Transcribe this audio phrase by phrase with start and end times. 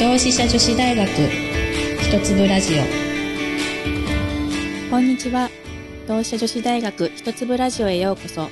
[0.00, 1.06] 同志社女子大学
[2.00, 2.82] 一粒ラジオ
[4.90, 5.50] こんにちは。
[6.08, 8.48] 同志社女子大学一粒ラジオへようこそ。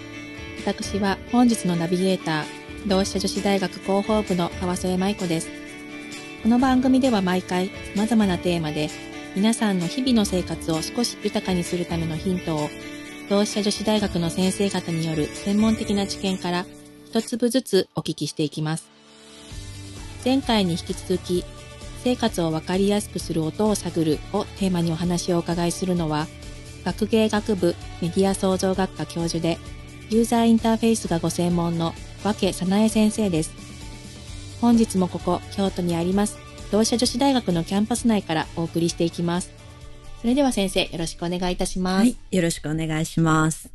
[0.67, 2.45] 私は本日のナビゲーター、
[2.87, 5.49] 同志社女子大学広報部の川添舞子です。
[6.43, 8.91] この番組では毎回様々なテーマで
[9.35, 12.69] 皆さんの日々の生活を少し豊かにするためのヒントを
[13.31, 16.67] 同志社女子大学の先生方による専門的な知見から
[17.07, 18.98] 一粒ずつお聞きしていきます。
[20.25, 21.45] 前回に引き続き、
[22.03, 26.27] 生活をわかりやすくする音を探るをテーマにお話をお伺いするのは、
[26.85, 29.59] 学芸学部メディア創造学科教授で、
[30.11, 31.93] ユーザーインターフェースがご専門の
[32.25, 33.53] 和気さなえ先生です。
[34.61, 36.39] 本日もここ、京都にあります、
[36.71, 39.51] 同志社女子大学のキャンパス内からお送りしていきます。
[40.21, 42.01] それでは先生、よろしくお願いいたします。
[42.01, 43.71] はい、よろしくお願いします。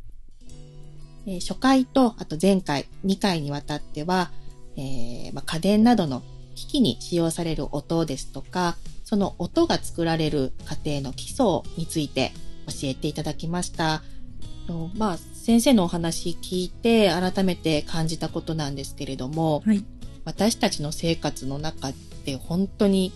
[1.26, 4.30] えー初回と、あと前回、2回にわたっては、
[4.76, 6.22] えーまあ、家電などの
[6.66, 12.32] 機器に使用される音ですとか、その音が作られる過程の基礎について
[12.66, 14.02] 教えていただきました。
[14.66, 19.84] とまあ、先生のお話聞いて改めて感じたことなんですけれども、はい。
[20.24, 23.12] 私たちの生活の中って本当に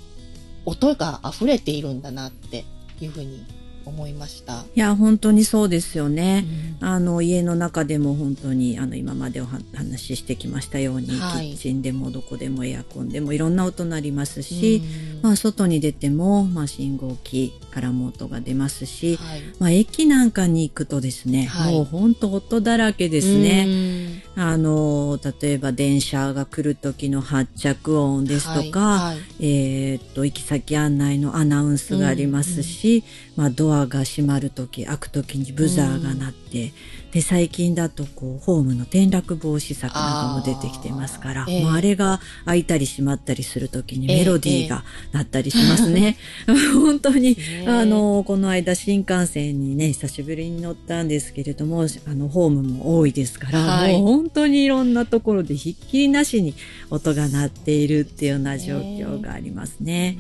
[0.67, 2.65] 音が溢れているんだなって
[3.01, 3.47] いうふうに
[3.89, 4.65] 思いました。
[4.75, 6.45] いや、本当にそうですよね。
[6.47, 14.83] うんあの、家の中でも本当に、あの、今までお話ししてきましたように、はいキッチンでもどこでもエアコンでもいろんな音鳴りますし、
[15.15, 23.67] うんまあ、外に出ても、まあ、信号機からも音が出ますし、はいまあ、駅なんかに行くとですね、はいもう本当音だらけですね。
[23.67, 24.23] ね。
[24.37, 33.05] あの、例えば電車が来る時の発着音ですとか、えーっと、行き先案内のアナウンスがありますし、
[33.37, 36.73] まあ、ドアが閉まるとき、開くときにブザーが鳴って、
[37.13, 41.65] で、最近だと、こう、ホームの転落防止策なども出てきてますから、あーええ。
[41.65, 44.19] まあ、あれが開いたり閉まったりするときにええ。
[44.19, 46.19] メロディーが鳴ったりしますね。
[46.75, 53.93] 本当に、ねあの、この間新幹線にね、久しぶりに乗ったんですけれども、あの、ホームも多いですから、はい。
[53.95, 56.55] もう本当にいろんなところでひっきりなしに
[56.91, 60.19] 音が鳴っているっていうような状況がありますね。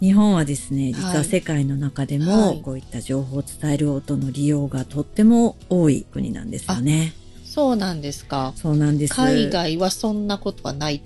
[0.00, 7.14] 日本はですね、実ははい世界の中ではいもこういった情報を伝える音の利用がとっても多い国なんですよね。
[7.44, 8.52] そうなんですか。
[8.56, 9.14] そうなんです。
[9.14, 11.02] 海外はそんなことはない。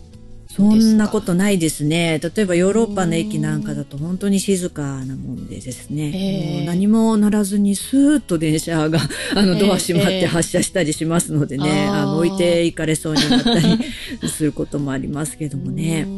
[0.49, 2.19] そんなことないですね。
[2.19, 8.99] 例えばヨーロッパの駅なんかだと本当に静かなもんでですね、ええもう何もならずにスーッと電車が
[9.37, 13.79] あのええドア閉まっええて発車したりしますのでね、あの置いていかれそうになったり
[14.29, 16.09] することもありますけどもね。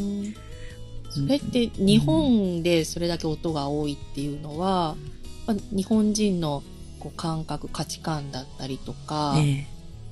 [1.16, 4.96] うんそれって日本でそれだけ音が多いっていうのは、
[5.46, 6.62] まあ日本人の
[6.98, 9.66] こう感覚、価値観だったりとか、ええ。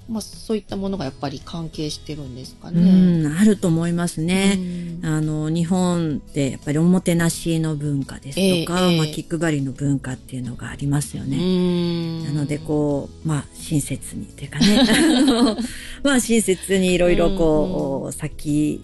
[0.09, 3.23] まあそういったものがやっぱり関係してるんですかうね。
[3.23, 4.59] ん、あると思いますね。
[5.03, 5.07] うん。
[5.07, 8.99] あの、日本ってやっぱりおもてなしの文化ですとか、ええええ。
[8.99, 11.37] まあ、気配りの文化っていうのがありますよね。
[11.37, 12.25] うん。
[12.25, 14.85] なので、こう、まあ、親切にというかね、
[16.03, 18.81] まあ、親切にいろいろこう、先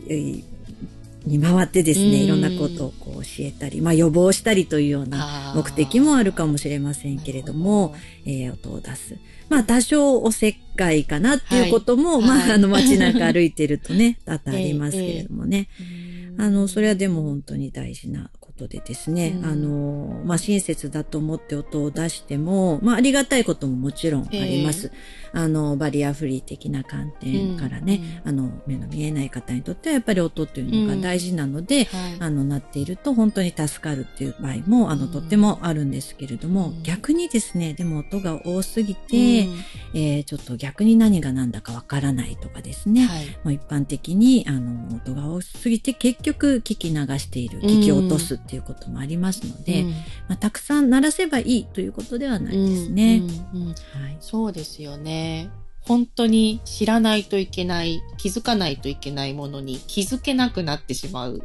[1.27, 2.13] に回ってですね、うん。
[2.15, 7.95] いろんなことをこう教えたり、まあ、予防したりというような目的もあるかもしれませんけれども、
[8.25, 9.17] えー音を出す。
[9.49, 12.49] まあ、多少おせっかいかなっていうことも、まあ、はい。
[12.49, 15.69] はいあの、街中歩いてるとね、多々ありますけれどもね。
[15.81, 15.83] う
[16.41, 19.45] んあの、それはでも本当に大事なことでですね、うん。
[19.45, 24.91] あの、まあ、親切だと思って音を出しても、まあ、ありがたいことももちろんあります。
[25.33, 32.17] あの、バリアフリー的な観点からね、あの、目の見えない方にとってはやっぱり音っていうのが大事なので、はい。
[32.19, 35.13] あの、なっていると本当に助かるっていう場合も、あの、うん。
[35.13, 36.83] とってもあるんですけれども、うん。
[36.83, 39.57] 逆にですね、でも音が多すぎて、うん。
[39.95, 43.27] えーちょっと逆に何が何だかわからないとかですね、はい。
[43.45, 49.97] もう一般的にあの音が多すぎて結局聞き流している聞き落とすっていうこともありますので、うんま
[50.31, 53.23] あ、たくさん鳴らせばいいということではないですね。
[53.53, 55.51] うんうんうんはい、そうですよね。
[55.81, 61.43] 本当に知らないといけない、気づかないといけないものに気づけなくなってしまう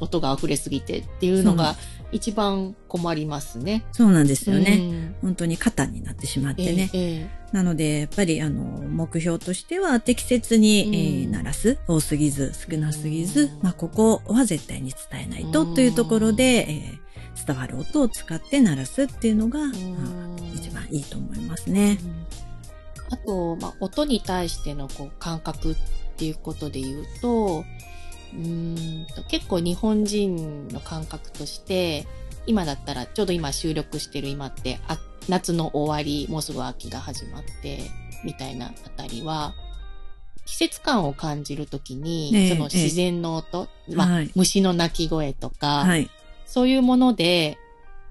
[0.00, 1.76] 音が溢れすぎてっていうのが
[2.12, 3.84] 一番困りますね。
[3.92, 4.78] そうなんですよね。
[4.80, 6.90] うん本当に肩になってしまってね。
[6.92, 11.78] ええなので、やっぱり、あの、目標としては適切に、うんえー鳴らす。
[11.86, 17.02] 多すぎず、少なすぎず、うんまあ、ここは絶対に伝えないと、うんというところで、えー
[17.46, 19.62] 伝わる音を使って鳴らすっていうのが、あ
[20.54, 21.98] 一番いいと思いますね。
[23.10, 25.76] あと、まあ、音に対してのこう感覚っ
[26.16, 27.64] ていうことで言うと、
[28.34, 32.06] うーんと結構日本人の感覚として、
[32.46, 34.98] 今だったら、ちょうど今収録してる今って、あ
[35.28, 37.90] 夏の終わり、もうすぐ秋が始まって、
[38.24, 39.54] みたいなあたりは、
[40.44, 46.10] 季節感を感じるときに、ええその自然の音、まあ、はい虫の鳴き声とか、はい。
[46.46, 47.56] そういうもので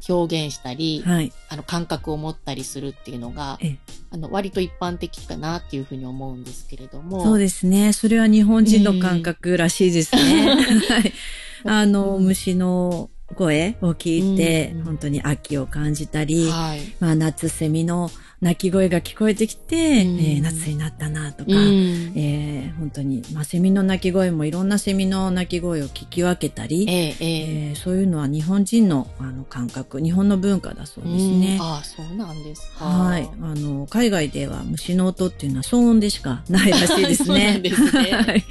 [0.10, 1.32] 表現したり、はい。
[1.50, 3.78] あの感覚を持ったりするっていうのがええ、
[4.14, 7.24] あの割と一般的かなっていうふうに思うんですけれども。
[7.24, 7.94] そうですね。
[7.94, 10.50] それは日本人の感覚らしいですね。
[10.50, 11.14] はい。
[11.64, 16.94] あの、うん虫の声を聞いて、うん本当に秋を感じたり、はい。
[17.00, 18.12] まあ、夏セミの
[18.42, 27.70] 鳴き声が聞こえてきて、うんえー夏になったなとか、うんえー本当に、まあ、セミの鳴き声もいろんなセミの鳴き声を聞き分けたり、ええ、ええ。
[27.70, 31.62] えーそういうのは日本人のあの感覚、日本の文化だそうですねうん。
[31.62, 32.86] ああ、そうなんですか。
[32.86, 33.30] はい。
[33.42, 37.62] あの、海外では虫の音っていうのは騒音でしかないらしいですね。
[37.74, 38.44] すね はい。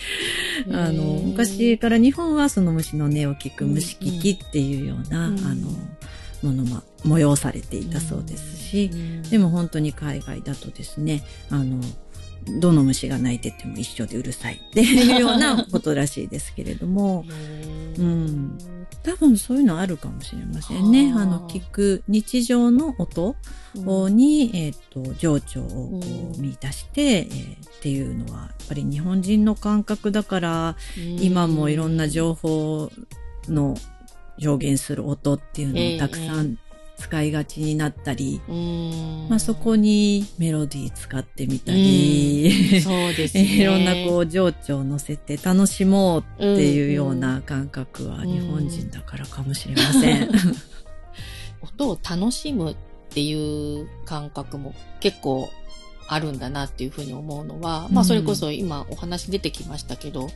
[0.73, 5.69] あの、昔から日本はその虫の音を聞く虫聞きっていうような、うんあの、
[6.43, 9.23] ものも催されていたそうですし、うん。
[9.23, 11.81] でも本当に海外だとですね、あの、
[12.61, 17.25] どの虫が鳴いてても一緒でうるさいっていう ようなことらしいですけれども、
[17.99, 18.25] ううん。
[18.27, 18.59] ん
[19.03, 21.13] 多分そういうのあるかもしれませんね。
[21.13, 23.35] はああの、聞く日常の音
[24.11, 26.01] に、えっ、と、情緒をこ
[26.35, 30.77] うう見出して、えーっていうのは、やっぱり日本人の感覚だから、
[31.19, 32.93] 今もいろんな情報
[33.49, 33.75] の
[34.45, 36.59] 表現する音っていうのをたくさん
[37.01, 43.45] 使いがちになったり、うんまあそこにメロディー使ってみたり、そうですね。
[43.57, 50.31] いろんなこう情緒を乗せて楽しもうっていうような感覚は日本人だからかもしれません。
[51.63, 52.77] 音を楽しむっ
[53.11, 55.51] ていう感覚も結構
[56.07, 60.29] あるんだなっていうふうに思うのは、まあうんそれこそ今お話出てきましたけど、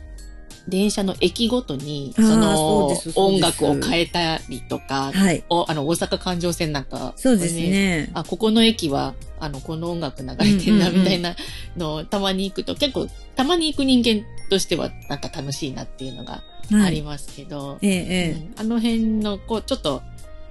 [0.67, 5.43] 電車の駅ごとに、その音楽を変えたりとか、はい。
[5.49, 8.09] おあの、大阪環状線なんか、そうですね。
[8.13, 11.35] あ、ここの駅は、あの、この音楽流れてんだ、みたいな
[11.77, 16.41] のをたまに行くと、結構、たまに行く人間としては、なんか楽しいなっていうのが
[16.71, 18.31] ありますけど、えええ。
[18.31, 18.53] うん。
[18.57, 20.01] あの辺の、こう、ちょっと、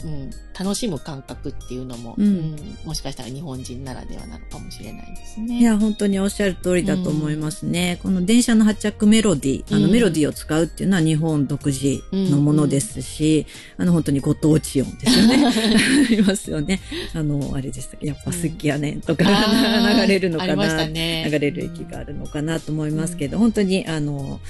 [0.04, 5.56] うん、楽しむ感覚っていうのも、うんうんもしかしたら日本人ならではなのかもしれないですね。
[5.56, 7.98] えいや、本当におっしゃる通りだと思いますね。
[8.02, 13.46] この電車の発着メロディー、あのうんメロディーを使うっていうのは日本独自のものですし、
[13.78, 15.46] あの本当にご当地音ですよね。
[15.46, 16.80] ありますよね。
[17.14, 19.24] あの、あれでしたっけやっぱ好きやねんとか、
[20.04, 21.26] 流れるのかな、ね。
[21.30, 24.40] 流れる駅があるのかなと思いますけど、本当にあの、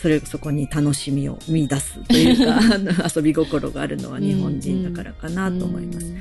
[0.00, 6.14] それ、そこに楽しみを見出すというか、 あの遊び心があるのは日本人だからかなと思います。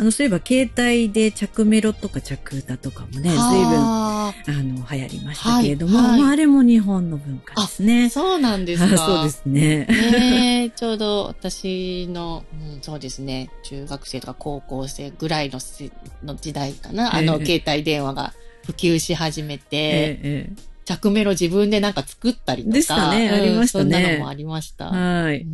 [0.00, 8.06] あの、そういえば携帯で着メロとか着歌とかもね、随分、ああの、流行りましたけれども、はいはいまあ、あれも日本の文化ですね。
[8.06, 8.94] ーそうなんですか。
[8.94, 9.84] あ そうですね。
[9.84, 12.42] ねえ ちょうど私の、
[12.74, 15.90] うん、そうですね、中学生とか高校生ぐらいのせ
[16.24, 18.32] の時代かな、あの、ええ携帯電話が
[18.64, 22.74] 普及し始めて、えええ着メロ自分でなんか作ったりとか。
[22.74, 24.86] でしたねうんありましたねそんなのもありました。
[24.86, 25.42] えはい。
[25.42, 25.46] う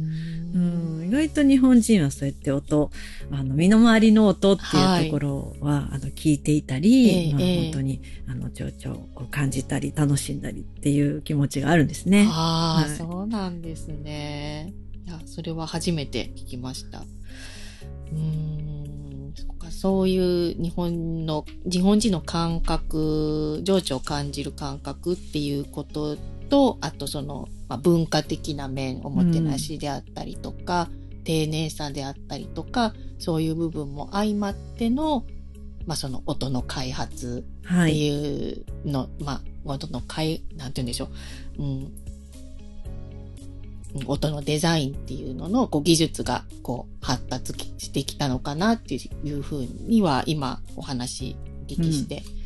[0.54, 2.90] うんん、意外と日本人はそうやって音、
[3.30, 12.28] あの、身の回りの音っていうところは、あの、聞いていたり、まあ、ええええ本当に、あの、情緒を感じたり、楽しんだりっていう気持ちがあるんですね。
[12.30, 14.74] ああ、はいそうなんですね。
[15.06, 17.00] いや、それは初めて聞きました。
[17.00, 18.61] うーん、
[19.82, 20.16] そ、うい
[20.52, 26.16] う日本の、日本人の感覚、情緒を感じる感覚っていうこと
[26.48, 30.88] と、あとその、まあ、文化的な面、おもてなしであったりとか、
[31.24, 35.24] 丁寧さであったりとか、そういう部分も相まっての、
[35.84, 38.52] まあ、その音の開発ってい。
[38.52, 41.08] うの、まあ、音の開、なんて言うんでしょ
[41.58, 41.62] う。
[41.62, 41.92] うん。
[44.06, 48.98] 音のデザインっていうののこう技術がこう発達してきたのかなってい
[49.30, 52.42] うふうには今お話聞きして、うん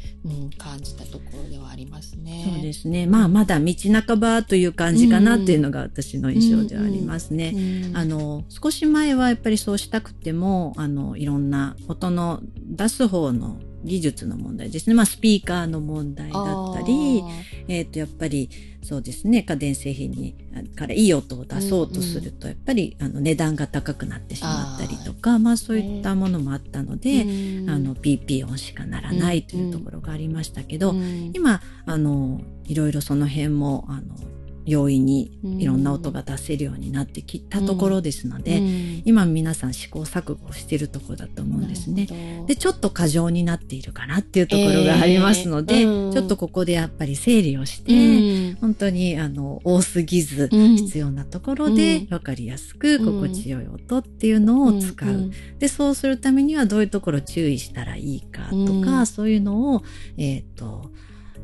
[0.59, 2.45] 感じたところではありますね。
[2.53, 3.07] そうですね。
[3.07, 3.75] まあ、まだ道
[4.07, 7.53] 半ばという感じかなっていうのが私の印象ではありますね。
[7.55, 14.95] うんあの、少し前はやっぱりそうしたくても、あの、いろんな音の出す方の技術の問題ですね。
[14.95, 17.23] まあ、スピーカーの問題だったり、
[17.69, 18.51] えっ、と、やっぱり、
[18.83, 31.33] そうですね、家電製品に、あからいい音を出そうとすると、やっぱり、あの、値段が高くなってしまったりとか、まあ、そういったものもあったので、うんあの、PP 音しかならないというところがありましたけど、うん。
[31.35, 34.36] 今、あの、いろいろその辺も、あの、
[34.67, 39.03] 容易にいろんな音が出せるようになってきたところですので、うん。
[39.05, 42.07] 今皆さん試行錯誤してるところだと思うんですね。
[42.47, 46.13] で、ちょっと過剰になっているかなっていうところがありますので、えーうん。
[46.13, 48.57] ちょっとここでやっぱり整理をして、うん。
[48.57, 52.07] 本当にあの多すぎず、うん必要なところでうん。
[52.07, 55.09] 分かりやすく心地よい音っていうのを使う。
[55.09, 55.31] ん
[55.61, 59.07] で、そうするためにはどういうところ注意したらいいかとか、うん。
[59.07, 59.83] そういうのを、
[60.17, 60.91] えっ、と、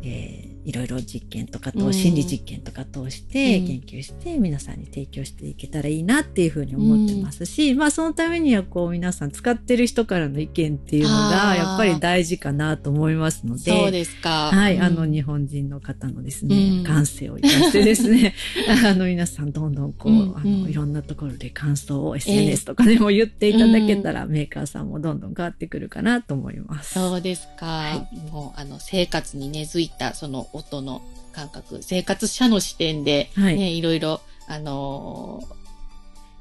[0.02, 13.72] えーいろいろ実験とかと、心理実験とか通して研究して皆さんに提供していけたらいいなっていうふうに思ってますし、まあそのためにはこう皆さん使ってる人からの意見っていうのがやっぱり大事かなと思いますので。
[13.72, 14.50] そうですか。
[14.52, 18.34] はい、あの日本人の方のですね、感性を生かしてですね、
[18.84, 26.94] あの皆さんどんどんこう、あのいろんなところで感想を SNS とかでも言っていただけたら、メーカーさんもどんどん変わってくるかなと思います。
[26.94, 27.66] そうですか。
[27.66, 35.40] はい、もうあの生活に根付いたその音の感覚、生活者の視点で、ね、はい、いろいろ、あの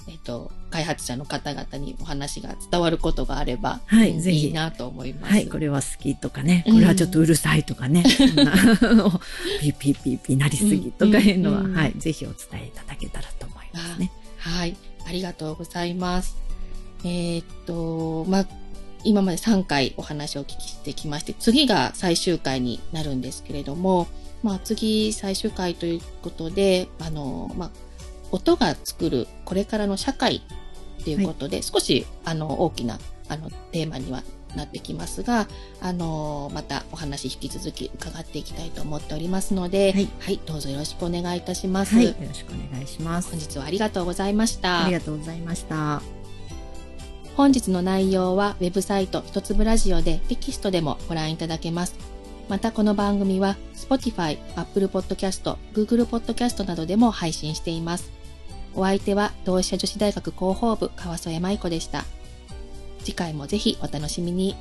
[0.08, 4.48] ー、えっ、と、開発者の方々にお話が伝わることがあれば、はい、ぜひ。
[4.48, 5.34] いいなと思います。
[5.34, 8.08] はい、これは好きとかね、これはちょっとうるさいとかね、 うん、
[9.62, 14.12] ピーピーピーピーなりすぎとかいうのは、うんうん、はい、ぜひお伝えいただけたらと思いますね。
[14.38, 14.75] はい、
[15.06, 16.36] ありがとうございます。
[17.03, 18.48] えー、っと、まあ、
[19.03, 24.08] 今まで3回お話をお聞きしてきまして、次が最終回になるんですけれども、
[24.43, 27.70] まあ次最終回ということで、あの、まあ、
[28.31, 30.41] 音が作るこれからの社会
[31.01, 34.24] っていうことで、はい、少しあの大きなあのテーマには
[34.55, 35.48] なってきますが、
[35.81, 42.08] あのまたお話引き続き伺っていきたいと思っておりますので、はい、はい、どうぞよろしくお願いいたします、はい。
[42.08, 43.29] よろしくお願いします。
[43.31, 44.86] 本日はありがとうございました。
[44.86, 46.20] ありがとうございました。
[47.41, 51.95] 本日の内容はウェブサイト一粒ラジオでテキストでもご覧いただけます。
[52.48, 58.12] またこの番組は Spotify、Apple Podcast、Google Podcast などでも配信しています。
[58.75, 62.05] お相手は同志社女子大学広報部川添舞子でした。
[63.00, 64.55] 次回もぜひお楽しみに。